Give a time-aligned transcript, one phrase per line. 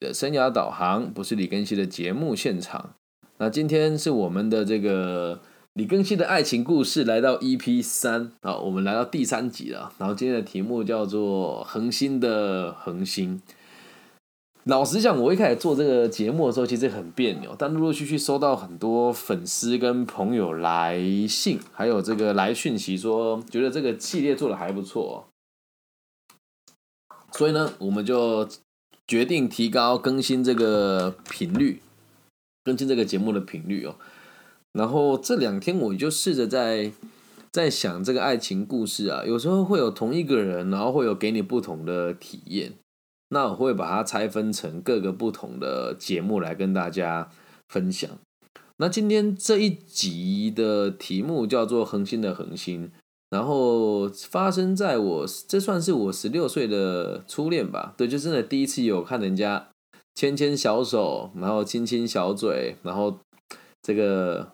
[0.00, 2.94] 的生涯导航，不是李根熙的节目现场。
[3.36, 5.40] 那今天是我们的这个
[5.74, 9.92] 李根熙的爱情故事来到 EP 三啊，我们来到第三集了。
[9.98, 13.40] 然后今天的题目叫做恒星的恒星。
[14.64, 25.28] 老实讲，我一开始做这个节目的时候，其实很别扭，但陆陆续续收到很多粉丝跟朋友来信，还有这个来讯息说，觉得这个系列做的还不错，
[27.32, 28.46] 所以呢，我们就
[29.10, 31.82] 决定提高更新这个频率，
[32.62, 33.96] 更新这个节目的频率哦。
[34.72, 36.92] 然后这两天我就试着在
[37.50, 42.74] 在想这个爱情故事啊，有时候会有同一个人，然后会有给你不同的体验。
[43.30, 47.32] 那我会把它拆分成各个不同的节目来跟大家
[47.68, 48.08] 分享。
[48.76, 52.86] 那今天这一集的题目叫做《恒星的恒星》，
[53.30, 57.94] 然后发生在我这算是我十六岁的初恋吧？
[57.96, 59.68] 对，就真的第一次有看人家
[60.14, 63.16] 牵牵小手，然后亲亲小嘴，然后
[63.82, 64.48] 这个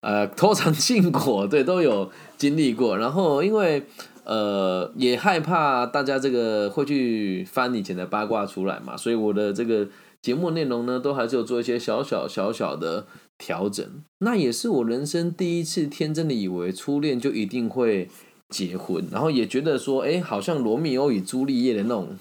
[0.00, 2.96] 呃偷尝禁果，对，都有经历过。
[2.96, 3.84] 然后因为。
[4.24, 9.88] 呃，也害怕大家这个会去翻以前的八卦出来嘛，所以我的这个
[10.22, 13.04] 节目内容呢，都还是有做一些小小小小的
[13.42, 13.84] 调整。
[14.18, 18.08] 那也是我人生第一次天真的以为初恋就一定会
[18.48, 22.16] 结婚，然后也觉得说，哎，好像罗密欧与朱丽叶的那种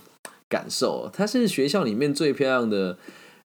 [0.49, 2.97] 感受，她是学校里面最漂亮的。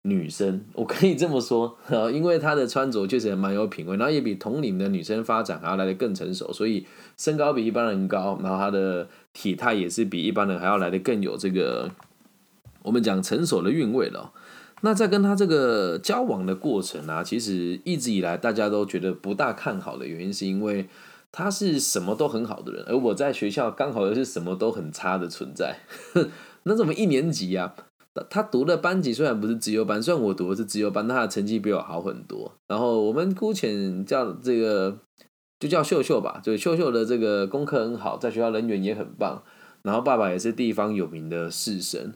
[0.09, 1.77] 女生，我可以这么说，
[2.13, 11.91] 因为她的穿着确实蛮有品味，然后也比同龄的女生发展还要来的更成熟，所以身高比一般人高，然后她的体态也是比一般人还要来的更有这个
[12.85, 14.33] 我们讲成熟的韵味了。
[14.83, 20.87] 那在跟他这个交往的过程啊，其实一直以来大家都觉得不大看好的原因，是因为
[21.33, 25.79] 他是什么都很好的人，而我在学校刚好又是什么都很差的存在。
[26.65, 27.75] 那怎么一年级呀？
[28.31, 32.51] 他读的班级虽然不是自优班，虽然我读的是自优班，但他的成绩比我好很多。
[32.67, 34.99] 然后我们姑且叫这个，
[35.61, 36.41] 就叫秀秀吧。
[36.43, 39.43] 就秀秀的这个功课很好，在学校人缘也很棒。
[39.83, 42.13] 然后爸爸也是地方有名的士绅。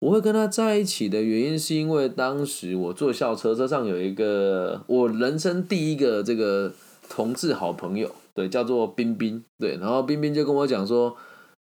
[0.00, 6.72] 我会跟他在一起的原因，是因为当时我坐校车，车上有一个我人生第一个这个
[7.08, 9.42] 同志好朋友，对，叫做冰冰。
[9.58, 11.16] 对，然后冰冰就跟我讲说。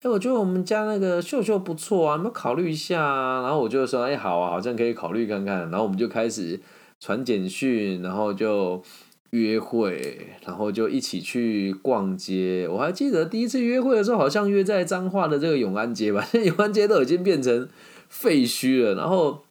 [0.03, 3.43] 哎，我觉得我们家那个秀秀不错啊，有没有考虑一下啊？
[3.43, 5.69] 然后我就说，哎，好啊，好像可以考虑看看。
[5.69, 6.59] 然后我们就开始
[6.99, 8.81] 传简讯，然后就
[9.29, 12.67] 约会，然后就一起去逛街。
[12.67, 17.69] 我还记得第一次约会的时候，好像约在彰化的这个永安街吧， 永安街都已经变成
[18.11, 18.93] 废墟了。
[18.93, 19.45] 然后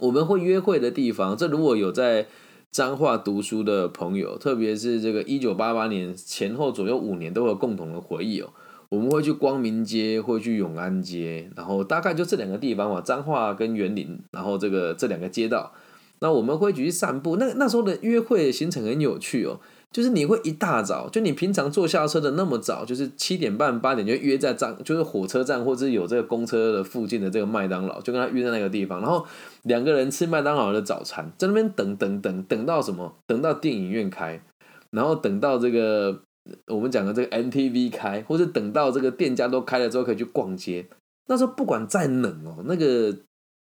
[0.00, 2.26] 我们会约会的地方，这如果有在
[2.70, 8.50] 彰化读书的朋友，特别是这个一九八八年前后左右五年，都有共同的回忆哦。
[8.88, 15.72] 我们会去光明街，会去永安街，然后大概就这两个地方嘛，彰化跟园林，然后这个这两个街道，
[16.20, 17.36] 那我们会去散步。
[17.36, 19.58] 那那时候的约会行程很有趣哦，
[19.92, 29.26] 就是你会一大早，就你平常坐校车的那么早，就是七点半八点就约在彰，就是火车站或者有这个公车的附近的这个麦当劳，就跟他约在那个地方，然后
[29.62, 33.16] 两个人吃麦当劳的早餐，在那边等等等等到什么？
[33.26, 34.42] 等到电影院开，
[34.90, 36.22] 然后等到这个。
[36.68, 40.86] 我们讲的这个 MTV 开，或者等到这个店家都开了之后，可以去逛街。
[41.26, 43.12] 那时候不管再冷哦，那个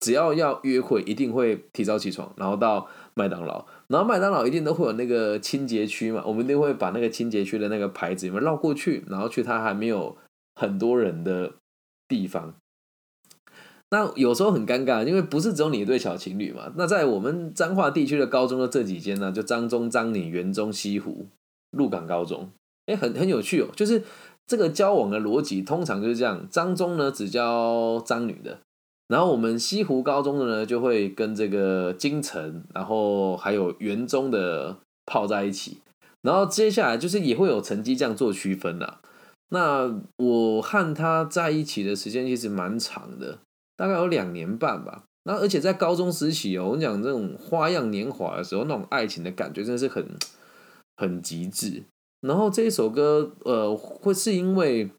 [0.01, 3.65] 只要要约会，一定会提早起床，然后到麦当劳。
[3.87, 10.17] 然后麦当劳一定都会有那个清洁区嘛，我们一定会把那个清洁区的那个牌子里面绕过去，然后去它还没有
[10.55, 11.53] 很多人的
[12.09, 12.53] 地方。
[13.91, 16.71] 那有时候很尴尬，因为不是只有你一对小情侣嘛。
[16.77, 21.27] 那在我们彰化地区的高中的这几间呢，就彰中、彰女、园中、西湖、
[21.71, 22.49] 鹿港高中。
[22.85, 24.01] 哎，很很有趣哦，就是
[24.47, 28.59] 这个交往的逻辑通常就是这样：张中呢只交张女的，
[29.11, 35.79] 然后我们西湖高中的呢就会跟这个京城，然后还有园中的泡在一起，
[36.21, 38.99] 然后接下来就是也会有成绩这样做区分的。
[39.49, 43.39] 那我和他在一起的时间其实蛮长的，
[43.75, 45.03] 大概有两年半吧。
[45.25, 50.07] 那而且在高中时期哦，我讲这种花样年华的时候，那种爱情的感觉真的是很
[50.95, 51.83] 很极致。
[52.21, 54.89] 然后这一首歌，呃，会是因为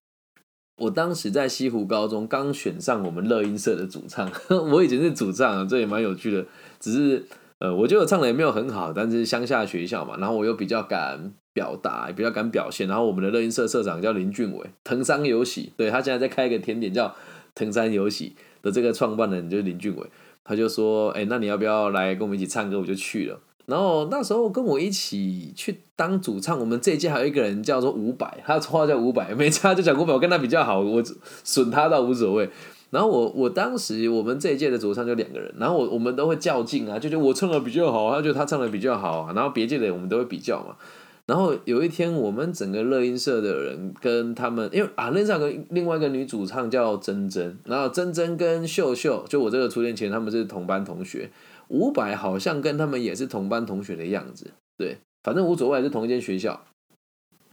[0.76, 4.30] 我当时在西湖高中刚选上我们乐音社的主唱，
[4.72, 6.44] 我以前是主唱，这也蛮有趣的。
[6.80, 7.26] 只是，
[7.58, 12.88] 呃，我觉得我唱的也没有很好，但是乡下学校嘛，然后我又比较敢表达，比较敢表现。
[12.88, 17.14] 然后我们的乐音社社长叫林俊伟，藤山有喜，对他现在在开一个甜点叫
[17.54, 20.10] 藤山有喜的这个创办人就是林俊伟，
[20.42, 22.80] 他就说，哎，那你要不要来跟我们一起唱歌？
[22.80, 23.38] 我就去了。
[23.66, 31.02] 然后那时候跟我一起去当主唱，我们这一届还有一个人叫做伍佰，他绰号叫伍佰，没差就讲伍佰，我跟他比较好，我
[31.44, 32.50] 损他倒无所谓。
[32.90, 40.76] 然后我我当时我们这一届的主唱就两个人，然后我我们都会较劲啊，就觉得我唱的比较好，他觉得他唱的比较好啊，然后别届的我们都会比较嘛。
[41.24, 51.30] 然后有一天，我们整个乐音社的人跟他们，因为啊，那上个另外一个女主唱叫珍珍，然后珍珍跟秀秀，就我这个初恋前他们是同班同学，
[51.68, 56.64] 伍佰好像跟他们也是同班同学的样子，对，反正无所谓，是同一间学校。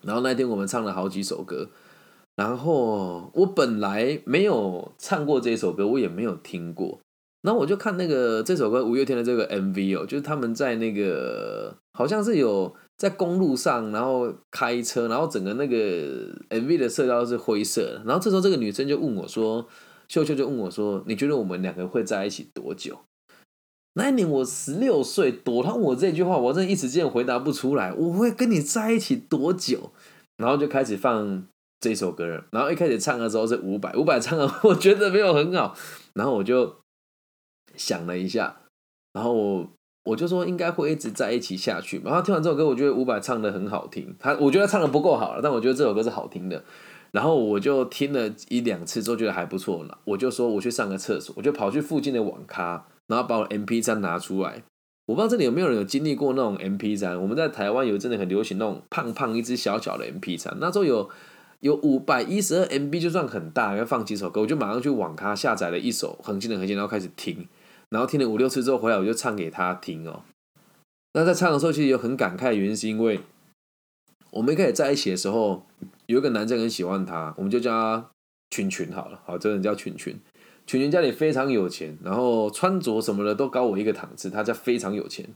[0.01, 1.69] 然后那天我们唱了好几首歌。
[2.35, 6.97] 然后我本来没有唱过这首歌，我也没有听过。
[7.41, 18.03] 然后我就看那个这首歌五月天的这个 MV 哦，就是他们在那个好像是有在公路上，然后开车，然后整个那个 MV 的色调是灰色的。
[18.05, 19.67] 然后这时候这个女生就问我说
[20.07, 22.97] ：“秀秀就问我说，你觉得我们两个会在一起多久？”
[23.93, 27.93] 那一年我十六岁，躲他我这句话，我真的一时间回答不出来。
[27.93, 29.91] 我会跟你在一起多久？
[30.37, 31.43] 然后就开始放。
[31.81, 35.73] 这首歌，然后一开始唱的时候是五百，五百唱的我觉得没有很好，
[36.13, 36.75] 然后我就
[37.77, 38.57] 想了一下，
[39.13, 39.69] 然后我
[40.03, 42.01] 我就说应该会一直在一起下去。
[42.03, 46.61] 然后听完这首歌，我觉得五百唱的很好听，他我觉得他唱的不够好了，但我觉得这首歌是好听的。
[47.11, 54.63] 然后我就听了一两次之后觉得还不错了，我就说我去上个厕所，我就跑去附近的网咖，然后把我 M P 三拿出来。
[55.07, 61.09] 我不知道这里有没有人有经历过那种 M P 三，我们在台湾有真的很流行那种胖胖一只小小的 M P 三，那时候有。
[61.61, 67.49] 有五百一十二 MB 就算很大，要放几首歌，我就马上去网咖下载了一首《恒星的恒星》，然后开始听，
[67.89, 70.23] 然后听了五六次之后回来，我就唱给他听哦。
[71.15, 73.19] 那在唱的时候，其实有很感慨，原因是因为
[74.31, 75.65] 我们一开始在一起的时候，
[76.05, 78.09] 有一个男生很喜欢他，我们就叫他
[78.51, 80.17] 群群好了，好，这个人叫群群。
[80.69, 85.27] 群群家里非常有钱，然后穿着什么的都高我一个档次，他家非常有钱。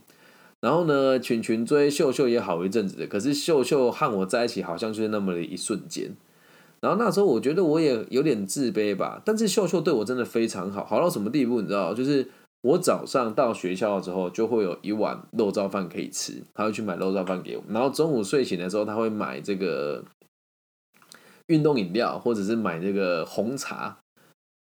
[0.60, 6.12] 然后呢，群群追秀秀也好一阵子的，可是秀秀和我在一起好像就是那么的一瞬间。
[6.78, 11.92] 然后那时候我觉得我也有点自卑吧，但是秀秀对我真的非常好，好到什么地步你知道？
[11.92, 12.28] 就是
[12.62, 17.64] 我早上到学校之后就会有一碗肉燥饭可以吃，他会去买肉燥饭给我。
[17.68, 20.04] 然后中午睡醒的时候他会买这个
[21.48, 23.98] 运动饮料，或者是买这个红茶，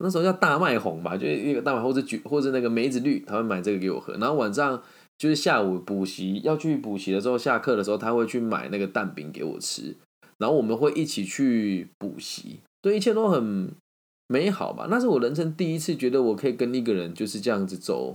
[0.03, 4.13] 那时候叫大麦红吧，就一个大麦或者橘或者那个梅子绿，他会买这个给我喝。
[4.17, 4.83] 然后晚上。
[5.15, 9.95] 就是下午补习要去补习的时候，下课的时候他会去买那个蛋饼给我吃，
[10.39, 13.71] 然后我们会一起去补习，对，一切都很
[14.27, 14.88] 美好吧。
[14.89, 18.11] 那是我人生第一次觉得我可以跟一个人就是这样子走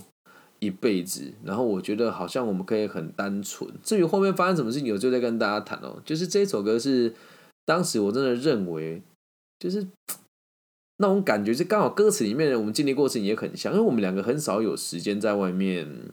[0.59, 3.71] 一辈子，然后我觉得好像我们可以很单纯。
[3.83, 6.03] 至于后面发生什么事情，我就在跟大家谈哦。
[6.05, 7.15] 就是这首歌是
[7.65, 9.01] 当时我真的认为，
[9.61, 9.87] 就是
[10.99, 16.13] 那种感觉是刚好歌词里面我们经历过程也很像，因为我们两个很少有时间在外面。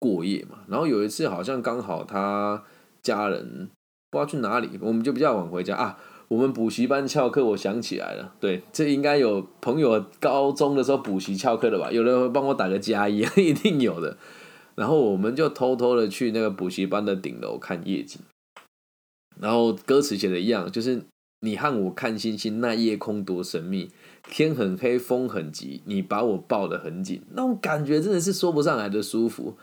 [0.00, 2.62] 过夜嘛，然后有一次好像刚好他
[3.02, 3.68] 家人
[4.12, 5.98] 不知道去哪里，我们就比较晚回家啊。
[6.28, 11.90] 我们补习班翘课，我想起来了，对，这应该有朋友高中的时候补习翘课的吧？
[11.90, 14.16] 有人会帮我打个加一， 一定有的。
[14.76, 18.20] 然后我们就偷偷的去那个补习班的顶楼看夜景，
[19.40, 21.02] 然后歌词写的一样，就是
[21.40, 23.90] 你和我看星星，那夜空多神秘，
[24.28, 29.56] 天很黑，风很急，你把我抱得很紧，那种感觉真的是说不上来的舒服。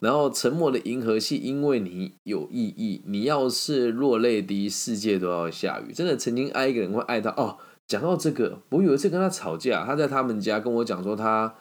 [0.00, 3.02] 然后沉默的银河系，因为你有意义。
[3.06, 5.92] 你要是落泪滴，世界都要下雨。
[5.92, 7.58] 真的，曾经爱一个人会爱到哦。
[7.86, 11.54] 讲到这个，我有一次跟他吵架，他在他们家跟我讲说他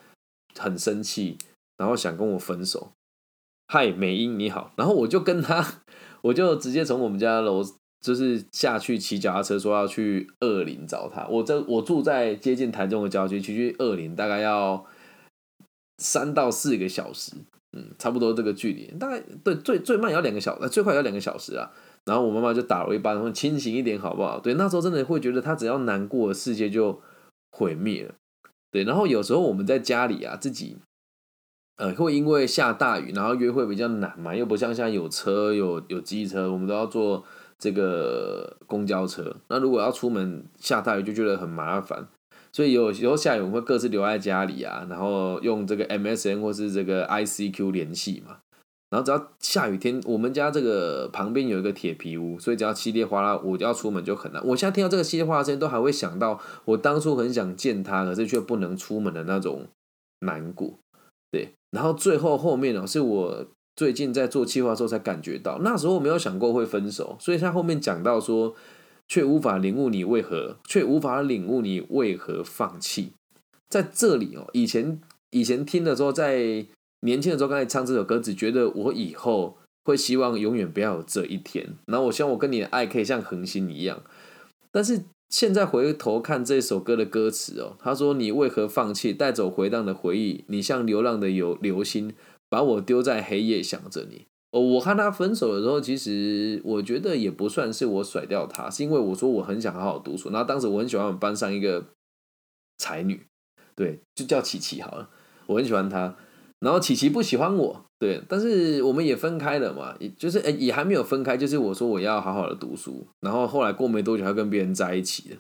[0.58, 1.38] 很生气，
[1.78, 2.94] 然后想跟我分手。
[3.68, 4.74] 嗨，美英你好。
[4.76, 5.84] 然后我就跟他，
[6.24, 7.64] 我就直接从我们家楼
[8.02, 11.28] 就是下去骑脚踏车，说要去二林找他。
[11.28, 14.86] 我这我住在接近台中的郊区，去去二林大概要
[16.00, 17.34] 三到四个小时。
[17.74, 21.72] 嗯，差不多这个距离，大概对最最慢也要两个小时，最快要两个小时啊。
[22.04, 24.42] 然后我妈妈就打了一巴，说清醒一点好不好？
[24.42, 27.00] 对，那时候真的会觉得他只要难过，世界就
[27.50, 28.16] 毁灭了。
[28.72, 30.76] 对，然后有时候我们在家里啊，自己
[31.78, 37.24] 呃会因为下大雨，然后约会比较难嘛，又不像现在有车有有机车，我们都要坐
[37.62, 39.38] 这个公交车。
[39.48, 42.08] 那如果要出门下大雨，就觉得很麻烦。
[42.52, 48.40] 所以有时候下雨，我们会各自留在家里啊，然后用这个 MSN 或是这个 ICQ 联系嘛。
[48.90, 54.46] 然后只要下雨天，我们家这个旁边有一个铁皮屋，所以只要稀里哗啦，我就要出门就很难。
[54.46, 59.68] 我现在听到这个稀里哗啦声音，都还会想到我当初很想见他，可是却不能出门的那种
[60.20, 60.74] 难过。
[61.32, 63.46] 对，然后最后后面呢，是我
[63.82, 68.54] 最近在做计划的时候才感觉到，那时候我没有想过会分手，所以他后面讲到说。
[69.08, 73.12] 却无法领悟你为何，却无法领悟你为何放弃。
[73.68, 76.66] 在这里哦，以前以前听的时候，在
[77.02, 81.74] 年轻的时候，刚才唱这首歌，只觉得我以后会希望永远不要有这一天。
[81.88, 84.02] 然后我希望我跟你的爱可以像恒星一样。
[84.72, 90.46] 但是现在回头看这首歌的歌词哦，他说：“你为何放弃，带走回荡的回忆？
[90.48, 92.14] 你像流浪的流流星，
[92.52, 100.30] 把我丢在黑夜，想着你。”哦，我和他分手的时候，其实我觉得也不算是我甩掉他，是因为我说我很想好好读书。
[100.30, 101.86] 然后当时我很喜欢我们班上一个
[102.78, 103.26] 才女，
[103.74, 105.10] 对，就叫琪琪好了，
[105.46, 106.18] 我很喜欢她。
[106.60, 113.08] 然后琪琪不喜欢我，对，但是我们也分开了嘛，也就是诶也还没有分开，就是我说我要好好的读书。
[113.22, 115.38] 然后后来过没多久，他跟别人在一起了。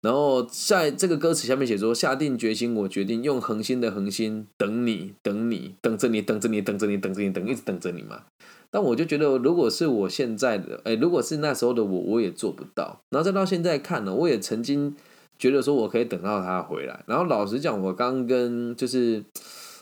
[0.00, 8.22] 然后在这个歌词下面写说：“下定决心，我决定用恒心的恒心等你，等你，等着你，等着你，等着你，等着你，等一直等着你嘛。”
[8.70, 13.00] 但我就觉得，如果是我现在的，哎，如果是那时候的我，我也做不到。
[13.10, 14.94] 然后再到现在看呢，我也曾经
[15.36, 17.02] 觉得说我可以等到他回来。
[17.06, 19.24] 然后老实讲，我刚跟就是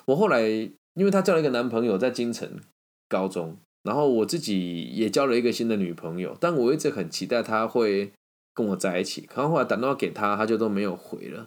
[0.06, 0.48] 我后来，
[0.94, 2.48] 因为他交了一个男朋友在京城
[3.06, 8.12] 高中，然后我自己也交了一个新的女朋友，但我一直很期待他会。
[8.56, 11.46] 跟我在一起，可能后来打电话给他，他就都没有回了。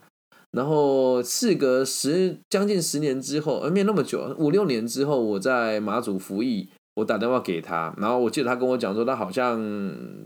[0.51, 9.59] 然后事隔十将近十年之后，而没那么久，五六年之后，我在马祖服役，我打电话给他，然后我记得他跟我讲说，他好像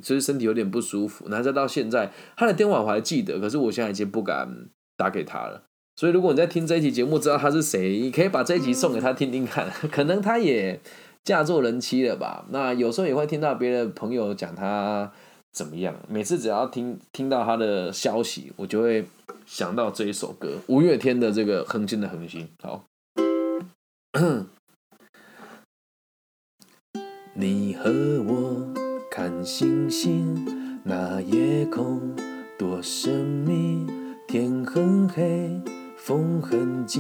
[0.02, 1.28] 就是身体有点不舒服。
[1.30, 5.64] 然后再到现在，他的电话我还记得，可是我现在已经不敢打给他了。
[5.96, 9.70] 所以如果你在听这一期节目，知道他是谁，你可以把这一集送给他听听看。
[9.92, 10.80] 可能他也
[11.24, 12.46] 嫁作人妻了吧？
[12.50, 15.12] 那有时候也会听到别的朋友讲他。
[15.54, 15.96] 怎么样？
[16.10, 19.06] 每次只要听听到他的消息，我就会
[19.46, 22.50] 想到这一首歌，五月天的这个《恒星的恒星》。
[22.64, 22.84] 好，
[27.36, 27.92] 你和
[28.24, 28.74] 我
[29.12, 32.16] 看星星，那夜空
[32.58, 33.86] 多神秘，
[34.28, 35.62] 天很黑，
[35.98, 37.00] 风很急，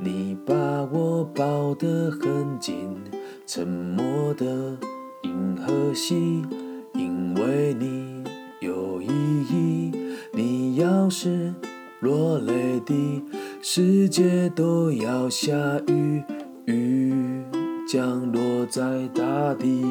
[0.00, 0.54] 你把
[0.84, 3.04] 我抱得很紧，
[3.46, 4.78] 沉默的
[5.24, 6.42] 银河系。
[6.96, 8.24] 因为你
[8.60, 9.92] 有意义，
[10.32, 11.52] 你要是
[12.00, 13.22] 落泪的，
[13.60, 15.52] 世界都要下
[15.88, 16.22] 雨，
[16.64, 17.12] 雨
[17.86, 19.84] 降落在大地。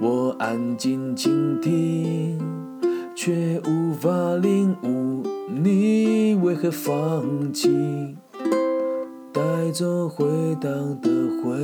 [0.00, 2.38] 我安静倾听，
[3.14, 7.68] 却无法领悟你为何放弃。
[9.64, 10.26] 带走回
[10.60, 11.08] 荡的
[11.42, 11.58] 回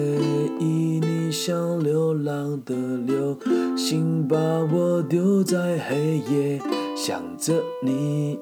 [0.58, 2.74] 忆，你像流浪的
[3.06, 3.36] 流
[3.76, 4.38] 星，把
[4.72, 6.58] 我丢在黑夜，
[6.96, 8.38] 想着你。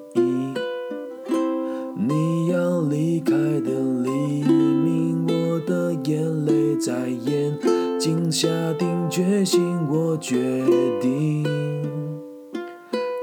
[1.97, 3.69] 你要离开的
[4.01, 4.09] 黎
[4.45, 7.53] 明，我的眼泪在眼
[7.99, 8.47] 睛下
[8.77, 10.63] 定决心，我决
[11.01, 11.45] 定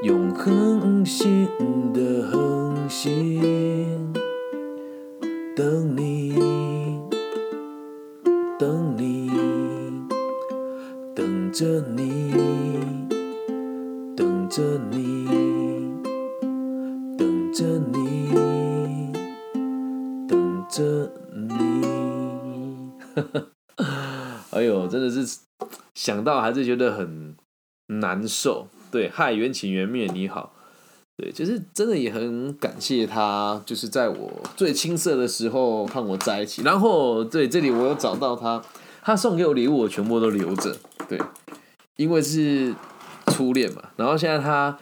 [0.02, 1.49] 用恒星
[1.95, 3.97] 的恒星。
[5.57, 5.95] 等
[11.58, 11.64] 着
[11.96, 12.34] 你，
[14.14, 15.26] 等着你，
[17.16, 19.10] 等着你，
[20.28, 22.92] 等着你。
[24.50, 25.38] 哎呦，真的是
[25.94, 27.34] 想到还是觉得很
[27.86, 28.66] 难受。
[28.90, 30.52] 对，嗨，缘起缘灭，你好。
[31.16, 36.60] 对，就是真的也很感谢他，就是在我最青涩的时候和我在一起。
[36.60, 38.62] 然后对这里我有找到他，
[39.00, 40.76] 他送给我礼物我全部都留着。
[41.08, 41.16] 对，
[41.96, 42.74] 因为是
[43.26, 43.82] 初恋嘛。
[43.96, 44.78] 然后现在他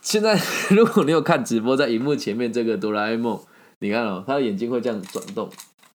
[0.00, 0.40] 现在
[0.70, 3.40] 如果你有看直播，在荧幕前面这个哆啦 A 梦，
[3.80, 5.50] 你看哦，他的眼睛会这样转动。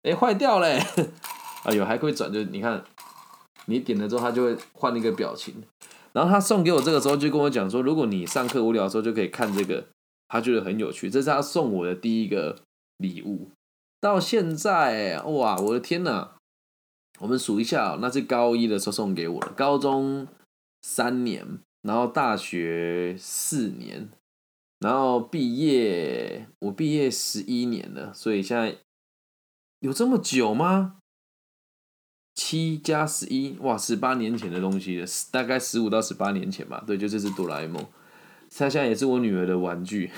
[0.03, 0.81] 哎，坏掉嘞！
[1.63, 2.83] 哎呦，还可以转，就你看，
[3.67, 5.55] 你点了之后，他就会换一个表情。
[6.11, 9.85] 然后他送给我这个时候就跟我讲说，如果你上课无聊的时候就可以看这个，
[10.27, 11.09] 他觉得很有趣。
[11.09, 12.57] 这是他送我的第一个
[12.97, 13.49] 礼物。
[14.01, 16.31] 到现在哇，我的天哪！
[17.19, 20.27] 我们数一下，那是高一的时候送给我的，高中
[20.81, 24.09] 三年，然后大学四年，
[24.79, 28.77] 然后毕业，我毕业十一年了，所以现在
[29.79, 30.97] 有这么久吗？
[32.35, 36.83] 七加十一，哇，十八年前的东西了，大概十五到十八年前吧。
[36.85, 37.85] 对，就这是哆啦 A 梦，
[38.49, 40.09] 它现在也是我女儿的玩具。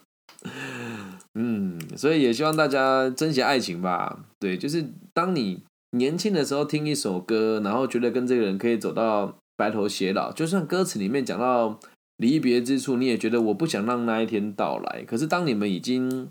[1.38, 4.24] 嗯，所以也希望大家珍惜爱情吧。
[4.40, 11.78] 对，就是当你年轻的时候听一首歌，然后觉得跟这个人可以走到白头偕老，就算歌词里面讲到
[12.16, 15.04] 离别之处，你也觉得我不想让那一天到来。
[15.06, 16.28] 可是当你们已经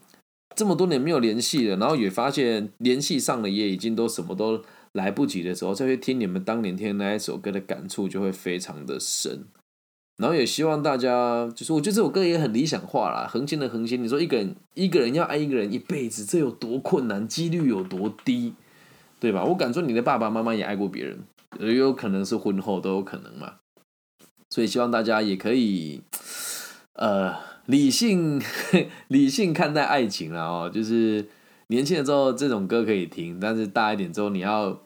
[0.55, 4.61] 这么多年没有联系了，然后也发现联系上了，也已经都什么都
[4.93, 9.45] 来不及的时候，再去听你们当年听那一首歌的感触就会非常的深。
[10.17, 18.53] 然后也希望大家，就是我觉得这首歌也很理想化啦，恒星的恒星，你说一个人一个人要爱一个人一辈子，这有多困难，几率有多低，
[19.19, 19.43] 对吧？
[19.43, 21.19] 我敢说你的爸爸妈妈也爱过别人，
[21.59, 23.55] 也有可能是婚后都有可能嘛。
[24.49, 26.01] 所以希望大家也可以，
[26.93, 28.41] 呃，理性
[29.09, 30.71] 理性看待爱情了哦。
[30.71, 31.25] 就是
[31.67, 34.81] 年轻的时候这种歌可以听，但是大一点之后，你要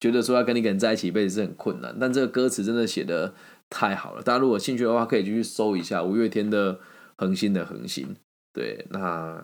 [0.00, 1.96] 觉得说要跟一个人在一起一辈子是很困难。
[2.00, 3.34] 但这个歌词真的写的
[3.68, 6.74] 太好了，大家如果兴趣的话，可以继续搜一下五月天的
[7.16, 8.06] 《恒星的恒星》。
[8.52, 9.42] 对，那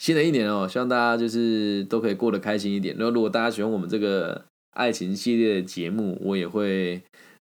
[0.00, 2.96] 新的一年哦，希望大家就是都可以过得开心一点。
[2.96, 7.02] 然后，如果大家喜欢我们这个爱情系列的节目，我也会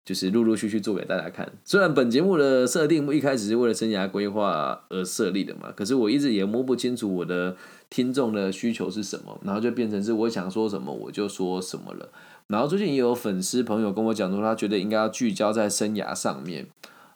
[0.03, 1.50] 就是陆陆续续做给大家看。
[1.63, 7.55] 虽然本节目的设定一开始是为了生涯规划而设立的嘛，可是我一直也摸不清楚我的
[7.89, 12.10] 听众的需求是什么，然后就变成是我想说什么我就说什么了。
[12.48, 16.67] 然后最近也有粉丝朋友跟我讲说，他觉得应该要聚焦在生涯上面。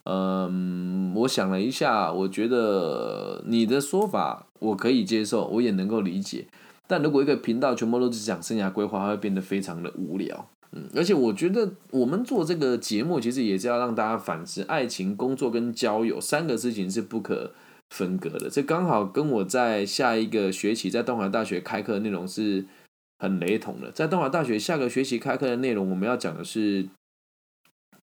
[0.08, 6.46] 嗯，我想了一下，我觉得你的说法我可以接受，我也能够理解。
[6.88, 10.50] 但如果一个频道全部都是讲生涯规划，它会变得非常的无聊。
[10.72, 17.52] 嗯，而且我觉得我们做这个节目，其实也是要让大家反思，爱情、工作跟交友三个事情是不可
[17.90, 18.50] 分割的。
[18.50, 22.66] 这刚好跟我在下一个学期在东华大学开课的内容是
[23.20, 23.92] 很雷同的。
[23.92, 26.88] 在东华大学下个学期开课的内容，我们要讲的是。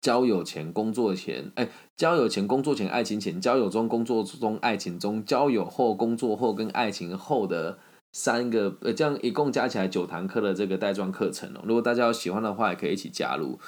[0.01, 7.77] 交友前、工作前，哎，交友前、工作前、爱情前，交友中、工作中、爱情中，交友后、工作后跟爱情后的
[8.11, 11.61] 三个，呃，这样一共加起来九堂课的这个带状课程哦。
[11.63, 13.59] 如果大家有喜欢的话，也可以一起加入。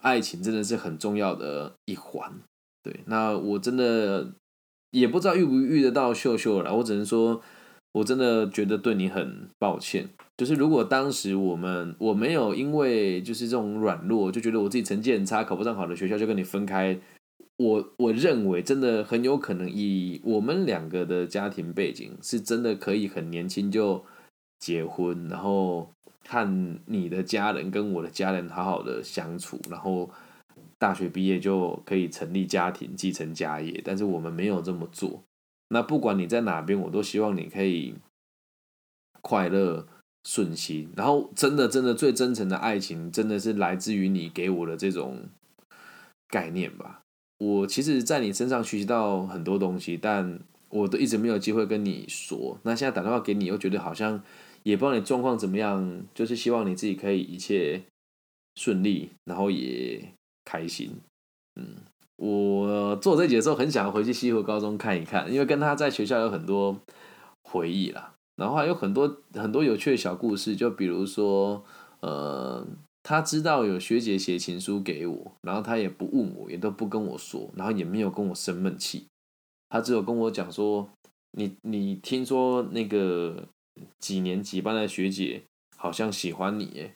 [0.00, 2.40] 爱情真的是很重要的一环，
[2.82, 3.00] 对。
[3.06, 4.34] 那我真的
[4.92, 7.42] 也不知道遇不遇得到秀秀了，我只能说。
[7.92, 16.96] 我真的觉得对你很抱歉，就是如果当时我们我没有因为就是这种软弱，就觉得我自己成绩很差，考不上好的学校就跟你分开，
[17.56, 24.04] 我我认为真的很有可能以我们两个的家庭背景，是真的可以很年轻就
[24.60, 25.90] 结婚，然后
[26.22, 30.08] 看你的家人跟我的家人好好的相处，然后
[30.78, 35.24] 大学毕业就可以成立家庭，继承家业，但是我们没有这么做。
[35.72, 37.94] 那不管你在哪边，我都希望你可以
[39.22, 39.86] 快乐
[40.24, 40.90] 顺心。
[40.96, 45.28] 然后，真的，真的最真诚的爱情，真的是来自于你给我的这种
[46.26, 47.02] 概念吧。
[47.38, 50.40] 我其实，在你身上学习到很多东西，但
[50.70, 52.58] 我都一直没有机会跟你说。
[52.64, 54.20] 那现在打电话给你，又觉得好像
[54.64, 57.82] 也不知道你状况怎么样，就是希望你自己可以一切
[58.56, 60.12] 顺利，然后也
[60.44, 60.96] 开心，
[61.54, 61.76] 嗯。
[62.20, 66.76] 我做这节的时候，很想回去西湖高中看一看，因为跟他在学校有很多
[67.42, 68.12] 回忆啦。
[68.36, 71.64] 然后还有很多很多有趣的小故事，就比如说，
[72.00, 72.66] 呃，
[73.02, 79.06] 他知道有学姐写情书给我，然后他也不问我，也都不跟我说，然后也没有跟我生闷气，
[79.70, 80.90] 他只有跟我讲说，
[81.32, 83.44] 你你听说那个
[83.98, 85.42] 几年几班的学姐
[85.78, 86.94] 好像喜欢你耶？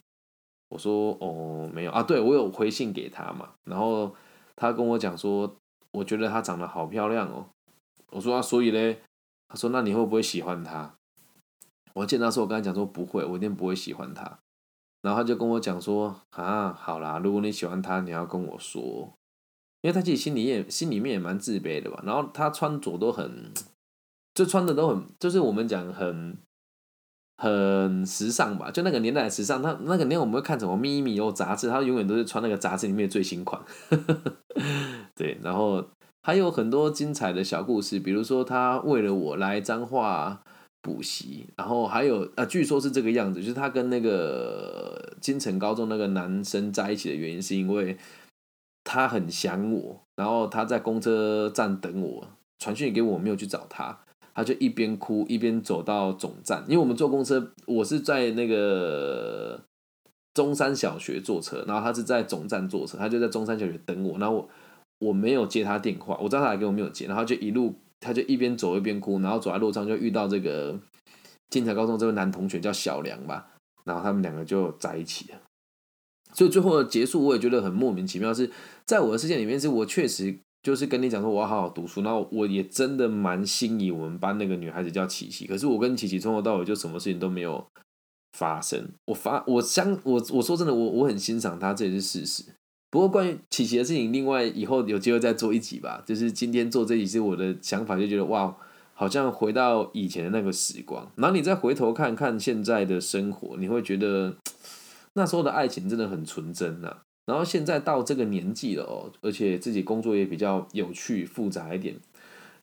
[0.69, 4.15] 我说哦，没有啊，对我有回信给他嘛，然后。
[4.57, 5.57] 他跟我讲说，
[5.93, 7.47] 我觉得她长得好漂亮哦。
[8.11, 9.03] 我说啊，所以嘞，
[9.49, 10.95] 他说那你会不会喜欢她？
[11.95, 14.39] 我见到时候我跟他讲说不会，我一定不会喜欢她。
[15.03, 19.13] 然后他就跟我讲说啊，好啦，如果你喜欢她，你要跟我说，
[19.83, 22.03] 因为他自己心里也心里面也蛮自卑的吧。
[22.05, 23.53] 然后他穿着都很，
[24.35, 26.39] 就穿的都很，就是我们讲很。
[27.37, 29.63] 很时尚吧，就那个年代的时尚。
[29.63, 33.61] 他那个年我们会看什么咪咪哦杂志，他永远都是穿那个杂志里面的最新款。
[35.17, 35.85] 对，然后
[36.23, 40.43] 还有很多精彩的小故事，比如说他为了我来彰化
[40.81, 47.99] 补习，然后还有啊，据说是这个样子，就是他跟那个金城高中那个男生在一起的原因，是因为
[48.85, 53.99] 他很想我，然后他在公车站等我，传讯给我，没有去找他。
[54.35, 59.63] 他就一边哭一边走到总站，因为我们坐公车，我是在那个
[60.35, 64.49] 中山小学坐车，然后他是在总站坐车，他就在中山小学等我，然后我
[64.99, 70.77] 我没有接他电话，我知道他打给我没有接，然后就一路他就一边走一边哭，然后走在路上就遇到这个
[71.51, 73.51] 金财高中这位男同学叫小梁吧，
[73.85, 75.39] 然后他们两个就在一起了，
[76.33, 78.51] 所以最后的结束我也觉得很莫名其妙，是
[78.85, 80.41] 在我的世界里面是我确实。
[80.65, 82.01] 就是跟你讲说，我要好好读书。
[82.01, 85.47] 然后我也真的蛮心仪我们班那个女孩子叫琪琪。
[85.47, 87.65] 可是我跟琪琪从头到尾就什么事情都没有
[88.33, 88.89] 发生。
[89.05, 92.45] 我发我相我我说真的，我我很欣赏她，这也是事实。
[92.91, 96.03] 不过关于琪琪的事情，另外以后有机会再做一集吧。
[96.07, 98.57] 就是今天做这集是我的想法，就觉得哇，
[98.95, 101.13] 好像回到以前的那个时光。
[101.17, 104.37] 然后你再回头看看现在的生活，你会觉得
[105.13, 107.03] 那时候的爱情真的很纯真啊。
[107.27, 111.97] 然后现在到这个年纪了哦，而且自己工作也比较有趣复杂一点，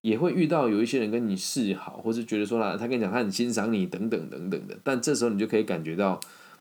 [0.02, 4.78] 也会遇到有一些人跟你示好，或是觉得说啦，他跟你讲他很欣赏你等等等等的。
[4.84, 6.19] 但这时候你就可以感觉到，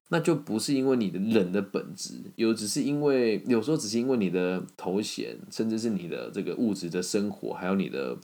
[0.08, 8.16] 那就不是因为你的人的本质，有只是因为有时候只是因为你的头衔，甚至是你的这个物质的生活，还有你的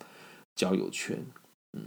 [0.55, 1.23] 交友圈，
[1.75, 1.83] 嗯，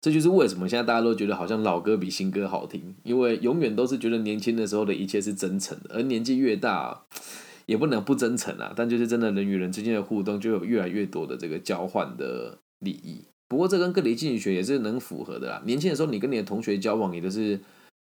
[0.00, 7.06] 这就是为什么现在大家都觉得好像老歌比新歌好听，因为永远都是觉得年轻的时候的一切是真诚的，而年纪越大，
[7.66, 8.72] 也不能不真诚啊。
[8.76, 13.24] 但就是真的人与人之间的互动，就有越来越多的这个交换的利益。
[13.48, 15.62] 不过这跟个体经济学也是能符合的啦。
[15.64, 17.60] 年轻的时候，你跟你的同学交往，也都是。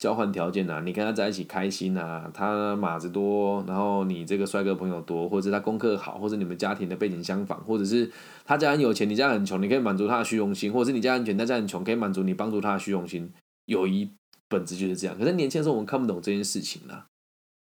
[0.03, 8.11] 交换条件啊，你跟他在一起开心啊，他马子多，然后你这个帅哥朋友多，或者是他功课好，或者你们家庭的背景相仿，或者是
[8.43, 13.31] 他家很有钱，你家很穷，你可以满足他的虚荣心，或者是你家很穷，他家很穷，可以满足你帮助他的虚荣心。
[13.67, 14.11] 友谊
[14.49, 17.05] 本质就是这样，可是年轻的时候我们看不懂这件事情啊，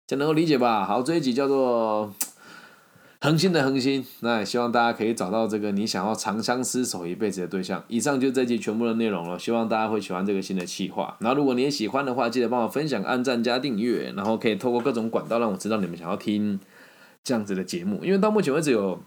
[0.06, 0.86] 这能够理解吧？
[0.86, 2.14] 好，这一集叫做。
[3.28, 7.84] 恒心的恒心，那也希望大家可以找到这个你想要长相厮守一辈子的对象。
[7.90, 11.18] 以上就这集全部的内容了，希望大家会喜欢这个新的企划。
[11.20, 16.58] 那如果你也喜欢的话，记得帮我分享、按赞加订阅，然后可以透过各种管道让我知道你们想要听
[17.22, 18.00] 这样子的节目。
[18.02, 18.98] 因为到目前为止有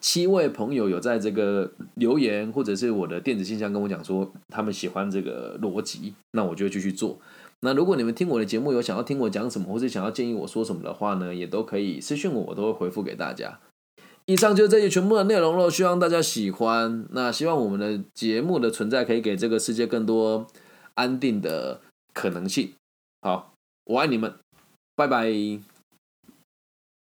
[0.00, 7.18] 七位朋友有在这个留言或者是我的电子信箱跟我讲说他们喜欢这个逻辑，那我就继续做。
[7.64, 13.60] 那如果你们听我的节目有想要听我讲什么，或者想要建议我说什么的话呢，也都可以私信我，我都会回复给大家。
[14.26, 17.06] 以上就是这些全部的内容了，希望大家喜欢。
[17.10, 20.46] 那希望我们的节目的存在可以给这个世界更多
[20.94, 21.80] 安定的
[22.12, 22.72] 可能性。
[23.20, 24.34] 好，我爱你们，
[24.94, 25.71] 拜拜。